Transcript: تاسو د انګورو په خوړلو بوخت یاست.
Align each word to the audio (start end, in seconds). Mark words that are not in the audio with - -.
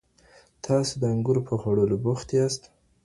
تاسو 0.65 0.93
د 1.01 1.03
انګورو 1.13 1.41
په 1.47 1.53
خوړلو 1.61 1.95
بوخت 2.03 2.27
یاست. 2.37 2.63